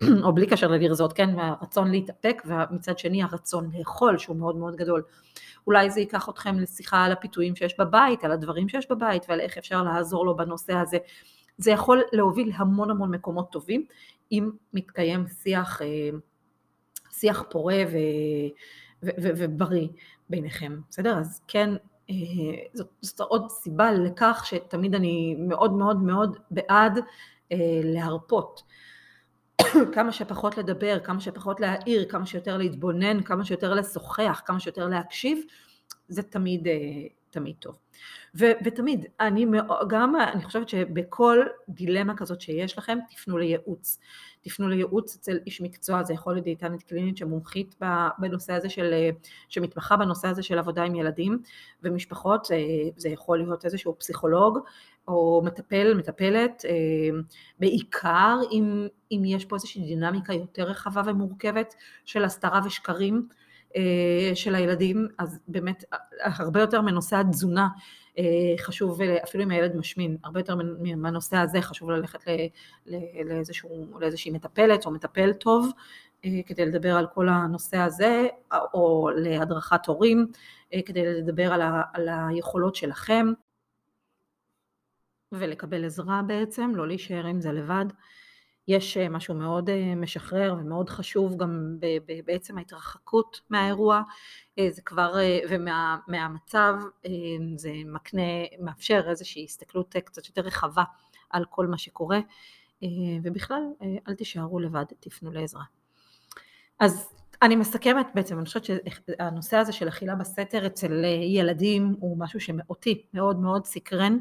[0.24, 5.02] או בלי קשר ללרזות, כן, הרצון להתאפק, ומצד שני הרצון לאכול שהוא מאוד מאוד גדול.
[5.66, 9.58] אולי זה ייקח אתכם לשיחה על הפיתויים שיש בבית, על הדברים שיש בבית ועל איך
[9.58, 10.98] אפשר לעזור לו בנושא הזה.
[11.58, 13.84] זה יכול להוביל המון המון מקומות טובים,
[14.32, 16.10] אם מתקיים שיח, אה,
[17.12, 17.96] שיח פורה ו,
[19.02, 19.88] ו, ו, ובריא
[20.28, 21.18] ביניכם, בסדר?
[21.18, 21.70] אז כן,
[22.10, 22.14] אה,
[22.72, 26.98] זאת, זאת עוד סיבה לכך שתמיד אני מאוד מאוד מאוד בעד
[27.52, 28.62] אה, להרפות.
[29.94, 35.38] כמה שפחות לדבר, כמה שפחות להעיר, כמה שיותר להתבונן, כמה שיותר לשוחח, כמה שיותר להקשיב,
[36.08, 36.68] זה תמיד,
[37.30, 37.78] תמיד טוב.
[38.38, 39.46] ו- ותמיד, אני
[39.88, 41.38] גם, אני חושבת שבכל
[41.68, 43.98] דילמה כזאת שיש לכם, תפנו לייעוץ.
[44.40, 47.74] תפנו לייעוץ אצל איש מקצוע, זה יכול להיות דיאטנית קלינית שמומחית
[48.18, 48.94] בנושא הזה של,
[49.48, 51.38] שמתמחה בנושא הזה של עבודה עם ילדים
[51.82, 52.48] ומשפחות,
[52.96, 54.58] זה יכול להיות איזשהו פסיכולוג
[55.08, 56.64] או מטפל, מטפלת,
[57.58, 63.28] בעיקר אם, אם יש פה איזושהי דינמיקה יותר רחבה ומורכבת של הסתרה ושקרים
[64.34, 65.84] של הילדים, אז באמת
[66.20, 67.68] הרבה יותר מנושא התזונה
[68.18, 70.54] אה, חשוב, אפילו אם הילד משמין, הרבה יותר
[70.96, 72.24] מהנושא הזה חשוב ללכת
[73.24, 75.72] לאיזשהו, לאיזושהי מטפלת או מטפל טוב
[76.24, 78.26] אה, כדי לדבר על כל הנושא הזה,
[78.74, 80.26] או להדרכת הורים,
[80.74, 83.26] אה, כדי לדבר על, ה, על היכולות שלכם
[85.32, 87.86] ולקבל עזרה בעצם, לא להישאר עם זה לבד.
[88.68, 91.78] יש משהו מאוד משחרר ומאוד חשוב גם
[92.24, 94.02] בעצם ההתרחקות מהאירוע,
[94.58, 96.74] אה, זה כבר, אה, ומהמצב
[97.06, 97.10] אה,
[97.56, 98.22] זה מקנה,
[98.60, 100.84] מאפשר איזושהי הסתכלות קצת יותר רחבה
[101.30, 102.20] על כל מה שקורה,
[103.22, 103.62] ובכלל
[104.08, 105.64] אל תישארו לבד, תפנו לעזרה.
[106.80, 112.40] אז אני מסכמת בעצם, אני חושבת שהנושא הזה של אכילה בסתר אצל ילדים הוא משהו
[112.40, 114.18] שאותי מאוד מאוד סקרן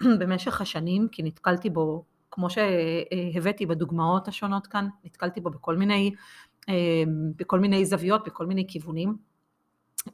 [0.20, 6.14] במשך השנים, כי נתקלתי בו, כמו שהבאתי בדוגמאות השונות כאן, נתקלתי בו בכל מיני,
[7.36, 9.28] בכל מיני זוויות, בכל מיני כיוונים.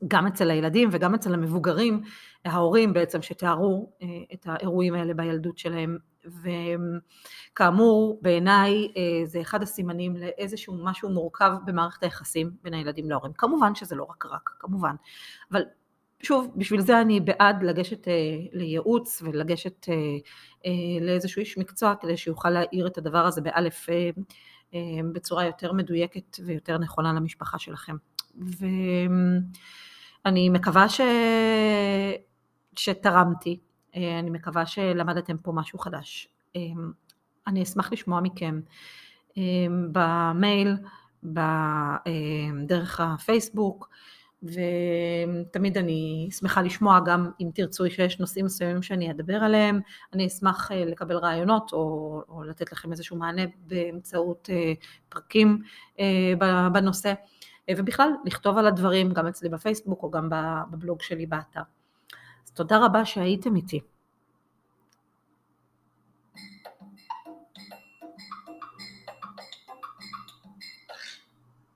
[0.09, 2.03] גם אצל הילדים וגם אצל המבוגרים,
[2.45, 5.99] ההורים בעצם שתיארו אה, את האירועים האלה בילדות שלהם.
[7.55, 13.33] וכאמור, בעיניי אה, זה אחד הסימנים לאיזשהו משהו מורכב במערכת היחסים בין הילדים להורים.
[13.33, 14.95] כמובן שזה לא רק רק, כמובן.
[15.53, 15.63] אבל
[16.25, 18.13] שוב, בשביל זה אני בעד לגשת אה,
[18.53, 19.87] לייעוץ ולגשת
[21.01, 23.87] לאיזשהו איש מקצוע כדי שיוכל להעיר את הדבר הזה באלף
[25.13, 27.97] בצורה יותר מדויקת ויותר נכונה למשפחה שלכם.
[30.25, 31.01] ואני מקווה ש...
[32.77, 33.59] שתרמתי,
[33.95, 36.29] אני מקווה שלמדתם פה משהו חדש.
[37.47, 38.61] אני אשמח לשמוע מכם
[39.93, 40.77] במייל,
[42.67, 43.89] דרך הפייסבוק,
[44.45, 49.81] ותמיד אני שמחה לשמוע גם אם תרצו שיש נושאים מסוימים שאני אדבר עליהם,
[50.13, 54.51] אני אשמח לקבל רעיונות או, או לתת לכם איזשהו מענה באמצעות
[55.09, 55.63] פרקים
[56.73, 57.13] בנושא.
[57.71, 60.29] ובכלל לכתוב על הדברים גם אצלי בפייסבוק או גם
[60.71, 61.61] בבלוג שלי באתר.
[62.47, 63.81] אז תודה רבה שהייתם איתי.